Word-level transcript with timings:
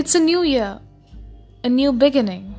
It's 0.00 0.14
a 0.14 0.18
new 0.18 0.42
year, 0.42 0.80
a 1.62 1.68
new 1.68 1.92
beginning. 1.92 2.54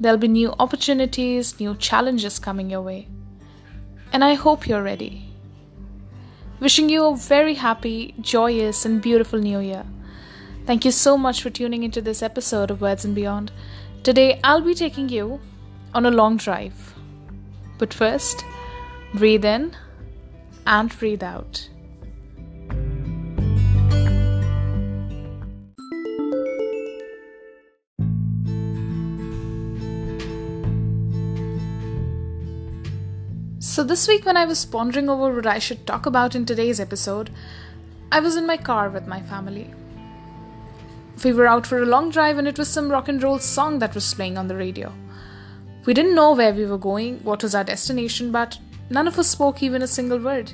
There'll 0.00 0.18
be 0.18 0.26
new 0.26 0.52
opportunities, 0.58 1.60
new 1.60 1.76
challenges 1.76 2.40
coming 2.40 2.68
your 2.68 2.80
way. 2.82 3.06
And 4.12 4.24
I 4.24 4.34
hope 4.34 4.66
you're 4.66 4.82
ready. 4.82 5.28
Wishing 6.58 6.88
you 6.88 7.06
a 7.06 7.16
very 7.16 7.54
happy, 7.54 8.16
joyous, 8.20 8.84
and 8.84 9.00
beautiful 9.00 9.38
new 9.38 9.60
year. 9.60 9.84
Thank 10.66 10.84
you 10.84 10.90
so 10.90 11.16
much 11.16 11.40
for 11.40 11.50
tuning 11.50 11.84
into 11.84 12.02
this 12.02 12.20
episode 12.20 12.72
of 12.72 12.80
Words 12.80 13.04
and 13.04 13.14
Beyond. 13.14 13.52
Today, 14.02 14.40
I'll 14.42 14.60
be 14.60 14.74
taking 14.74 15.08
you 15.08 15.40
on 15.94 16.04
a 16.04 16.10
long 16.10 16.36
drive. 16.36 16.94
But 17.78 17.94
first, 17.94 18.44
breathe 19.14 19.44
in 19.44 19.76
and 20.66 20.98
breathe 20.98 21.22
out. 21.22 21.68
So, 33.62 33.84
this 33.84 34.08
week, 34.08 34.24
when 34.24 34.38
I 34.38 34.46
was 34.46 34.64
pondering 34.64 35.10
over 35.10 35.34
what 35.34 35.46
I 35.46 35.58
should 35.58 35.86
talk 35.86 36.06
about 36.06 36.34
in 36.34 36.46
today's 36.46 36.80
episode, 36.80 37.28
I 38.10 38.18
was 38.18 38.34
in 38.34 38.46
my 38.46 38.56
car 38.56 38.88
with 38.88 39.06
my 39.06 39.20
family. 39.20 39.74
We 41.22 41.34
were 41.34 41.46
out 41.46 41.66
for 41.66 41.82
a 41.82 41.84
long 41.84 42.08
drive, 42.08 42.38
and 42.38 42.48
it 42.48 42.56
was 42.56 42.68
some 42.68 42.90
rock 42.90 43.08
and 43.08 43.22
roll 43.22 43.38
song 43.38 43.78
that 43.80 43.94
was 43.94 44.14
playing 44.14 44.38
on 44.38 44.48
the 44.48 44.56
radio. 44.56 44.94
We 45.84 45.92
didn't 45.92 46.14
know 46.14 46.32
where 46.32 46.54
we 46.54 46.64
were 46.64 46.78
going, 46.78 47.18
what 47.18 47.42
was 47.42 47.54
our 47.54 47.62
destination, 47.62 48.32
but 48.32 48.58
none 48.88 49.06
of 49.06 49.18
us 49.18 49.28
spoke 49.28 49.62
even 49.62 49.82
a 49.82 49.86
single 49.86 50.20
word. 50.20 50.50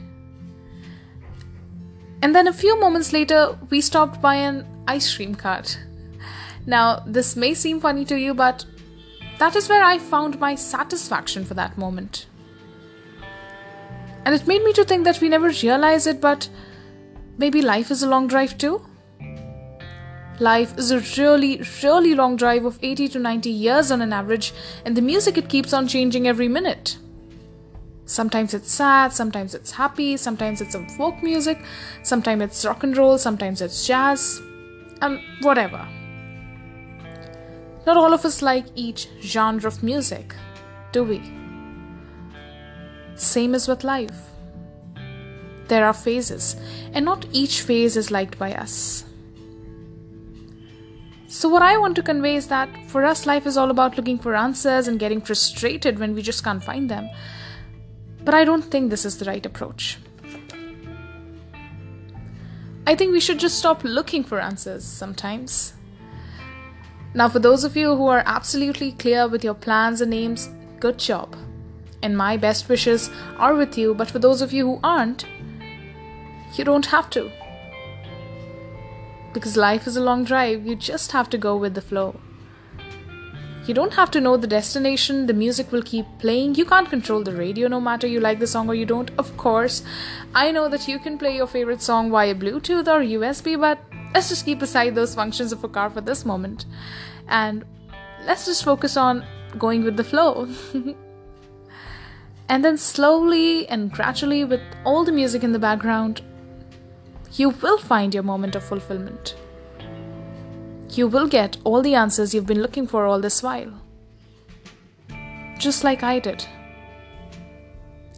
And 2.23 2.35
then 2.35 2.49
a 2.49 2.53
few 2.53 2.77
moments 2.81 3.13
later, 3.13 3.57
we 3.71 3.83
stopped 3.83 4.21
by 4.21 4.35
an 4.35 4.67
ice 4.89 5.15
cream 5.15 5.37
cart. 5.37 5.79
Now, 6.67 7.05
this 7.07 7.37
may 7.37 7.55
seem 7.55 7.79
funny 7.79 8.05
to 8.07 8.19
you, 8.19 8.35
but 8.35 8.67
that 9.39 9.55
is 9.55 9.69
where 9.69 9.85
I 9.85 9.99
found 9.99 10.41
my 10.41 10.57
satisfaction 10.57 11.45
for 11.45 11.55
that 11.55 11.79
moment. 11.79 12.27
And 14.27 14.35
it 14.35 14.49
made 14.49 14.65
me 14.65 14.73
to 14.73 14.85
think 14.85 15.05
that 15.05 15.21
we 15.21 15.29
never 15.29 15.51
realize 15.51 16.09
it, 16.09 16.21
but 16.21 16.49
maybe 17.39 17.63
life 17.63 17.93
is 17.93 18.03
a 18.03 18.09
long 18.09 18.27
drive 18.27 18.59
too? 18.59 18.85
Life 20.41 20.77
is 20.77 20.91
a 20.91 20.99
really, 21.17 21.63
really 21.85 22.13
long 22.13 22.35
drive 22.35 22.65
of 22.65 22.77
80 22.83 23.07
to 23.11 23.19
90 23.21 23.51
years 23.51 23.93
on 23.93 24.03
an 24.03 24.13
average, 24.13 24.53
and 24.85 24.97
the 24.97 25.01
music 25.01 25.39
it 25.39 25.49
keeps 25.49 25.73
on 25.73 25.87
changing 25.87 26.27
every 26.27 26.49
minute. 26.49 26.99
Sometimes 28.05 28.53
it's 28.53 28.73
sad, 28.73 29.13
sometimes 29.13 29.55
it's 29.55 29.71
happy, 29.71 30.17
sometimes 30.17 30.61
it's 30.61 30.73
some 30.73 30.89
folk 30.89 31.23
music, 31.23 31.63
sometimes 32.03 32.43
it's 32.43 32.65
rock 32.65 32.83
and 32.83 32.97
roll, 32.97 33.19
sometimes 33.19 33.63
it's 33.63 33.87
jazz, 33.87 34.43
and 35.03 35.21
whatever. 35.43 35.87
Not 37.87 37.97
all 37.97 38.13
of 38.13 38.25
us 38.25 38.43
like 38.43 38.67
each 38.75 39.09
genre 39.21 39.69
of 39.69 39.85
music, 39.85 40.35
do 40.91 41.05
we? 41.05 41.46
Same 43.17 43.55
as 43.55 43.67
with 43.67 43.83
life. 43.83 44.31
There 45.69 45.85
are 45.85 45.95
phases, 45.95 46.55
and 46.93 47.05
not 47.05 47.27
each 47.33 47.63
phase 47.63 47.97
is 47.97 48.11
liked 48.11 48.39
by 48.39 48.53
us. 48.53 49.05
So, 51.27 51.49
what 51.49 51.63
I 51.63 51.77
want 51.77 51.97
to 51.97 52.03
convey 52.03 52.37
is 52.37 52.49
that 52.49 52.69
for 52.87 53.05
us, 53.05 53.27
life 53.27 53.47
is 53.47 53.57
all 53.57 53.71
about 53.71 53.97
looking 53.97 54.19
for 54.19 54.37
answers 54.37 54.87
and 54.87 55.01
getting 55.01 55.21
frustrated 55.21 55.99
when 55.99 56.15
we 56.15 56.23
just 56.23 56.45
can't 56.45 56.63
find 56.63 56.89
them. 56.91 57.09
But 58.23 58.35
I 58.35 58.45
don't 58.45 58.63
think 58.63 58.91
this 58.91 59.05
is 59.05 59.19
the 59.19 59.25
right 59.25 59.45
approach. 59.45 59.99
I 62.87 62.95
think 62.95 63.13
we 63.13 63.21
should 63.21 63.41
just 63.41 63.59
stop 63.59 63.83
looking 63.83 64.23
for 64.23 64.41
answers 64.41 64.85
sometimes. 64.85 65.73
Now, 67.15 67.29
for 67.29 67.39
those 67.39 67.65
of 67.65 67.77
you 67.77 67.97
who 67.97 68.07
are 68.07 68.23
absolutely 68.27 68.93
clear 68.93 69.27
with 69.27 69.43
your 69.43 69.55
plans 69.55 70.01
and 70.01 70.15
aims, 70.15 70.51
good 70.79 70.99
job 70.99 71.35
and 72.03 72.17
my 72.17 72.37
best 72.37 72.69
wishes 72.69 73.11
are 73.39 73.55
with 73.55 73.77
you, 73.77 73.95
but 73.95 74.11
for 74.11 74.19
those 74.19 74.43
of 74.43 74.53
you 74.53 74.67
who 74.67 74.81
aren't, 74.83 75.25
you 76.55 76.65
don't 76.65 76.87
have 76.87 77.11
to. 77.11 77.31
Because 79.33 79.57
life 79.57 79.87
is 79.87 79.97
a 79.97 80.03
long 80.03 80.25
drive, 80.25 80.67
you 80.67 80.77
just 80.77 81.13
have 81.13 81.29
to 81.31 81.39
go 81.39 81.57
with 81.57 81.75
the 81.75 81.83
flow. 81.83 82.19
You 83.67 83.75
don't 83.75 83.95
have 83.95 84.13
to 84.13 84.21
know 84.21 84.37
the 84.37 84.47
destination, 84.47 85.27
the 85.27 85.35
music 85.35 85.73
will 85.73 85.83
keep 85.83 86.07
playing. 86.21 86.55
You 86.55 86.65
can't 86.65 86.89
control 86.89 87.25
the 87.25 87.35
radio 87.35 87.67
no 87.67 87.81
matter 87.81 88.07
you 88.07 88.21
like 88.21 88.39
the 88.39 88.47
song 88.47 88.69
or 88.69 88.75
you 88.75 88.87
don't. 88.87 89.11
Of 89.19 89.37
course, 89.37 89.83
I 90.35 90.53
know 90.53 90.69
that 90.69 90.87
you 90.87 91.01
can 91.01 91.19
play 91.19 91.35
your 91.35 91.49
favorite 91.49 91.83
song 91.83 92.11
via 92.11 92.35
Bluetooth 92.35 92.87
or 92.87 93.01
USB, 93.01 93.61
but 93.61 93.81
let's 94.15 94.29
just 94.29 94.45
keep 94.45 94.63
aside 94.63 94.95
those 94.95 95.17
functions 95.17 95.53
of 95.53 95.65
a 95.65 95.69
car 95.69 95.91
for 95.91 96.01
this 96.01 96.25
moment. 96.25 96.65
And 97.27 97.65
let's 98.25 98.47
just 98.47 98.65
focus 98.65 98.97
on 98.97 99.27
going 99.59 99.83
with 99.83 99.97
the 99.97 100.05
flow. 100.05 100.49
And 102.49 102.65
then 102.65 102.79
slowly 102.79 103.69
and 103.69 103.91
gradually, 103.91 104.45
with 104.45 104.61
all 104.85 105.05
the 105.05 105.13
music 105.13 105.43
in 105.43 105.53
the 105.53 105.59
background, 105.59 106.23
you 107.33 107.51
will 107.51 107.79
find 107.79 108.15
your 108.15 108.23
moment 108.23 108.55
of 108.55 108.65
fulfillment. 108.65 109.35
You 110.91 111.09
will 111.09 111.27
get 111.27 111.57
all 111.65 111.83
the 111.83 111.95
answers 111.95 112.33
you've 112.33 112.47
been 112.47 112.63
looking 112.63 112.87
for 112.87 113.05
all 113.05 113.21
this 113.21 113.43
while. 113.43 113.73
Just 115.59 115.85
like 115.85 116.03
I 116.03 116.19
did. 116.21 116.47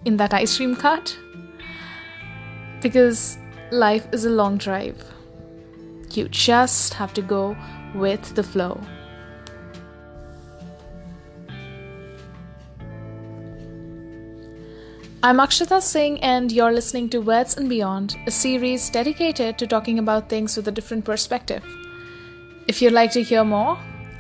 In 0.04 0.16
that 0.18 0.34
ice 0.34 0.56
cream 0.56 0.76
cart. 0.76 1.16
Because 2.80 3.38
life 3.70 4.06
is 4.12 4.24
a 4.24 4.30
long 4.30 4.58
drive. 4.58 5.02
You 6.12 6.28
just 6.28 6.94
have 6.94 7.14
to 7.14 7.22
go 7.22 7.56
with 7.94 8.34
the 8.34 8.42
flow. 8.42 8.80
I'm 15.20 15.38
Akshita 15.38 15.82
Singh, 15.82 16.22
and 16.22 16.52
you're 16.52 16.70
listening 16.70 17.08
to 17.08 17.20
Words 17.20 17.56
and 17.56 17.68
Beyond, 17.68 18.16
a 18.28 18.30
series 18.30 18.88
dedicated 18.88 19.58
to 19.58 19.66
talking 19.66 19.98
about 19.98 20.28
things 20.28 20.56
with 20.56 20.68
a 20.68 20.70
different 20.70 21.04
perspective. 21.04 21.64
If 22.68 22.80
you'd 22.80 22.92
like 22.92 23.10
to 23.12 23.24
hear 23.24 23.42
more, 23.42 23.76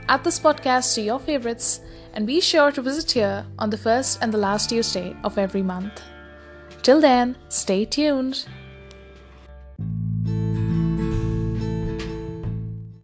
add 0.08 0.24
this 0.24 0.40
podcast 0.40 0.96
to 0.96 1.02
your 1.02 1.20
favorites 1.20 1.82
and 2.14 2.26
be 2.26 2.40
sure 2.40 2.72
to 2.72 2.82
visit 2.82 3.12
here 3.12 3.46
on 3.60 3.70
the 3.70 3.78
first 3.78 4.18
and 4.22 4.34
the 4.34 4.38
last 4.38 4.70
Tuesday 4.70 5.14
of 5.22 5.38
every 5.38 5.62
month. 5.62 6.02
Till 6.82 7.00
then, 7.00 7.36
stay 7.48 7.84
tuned. 7.84 8.44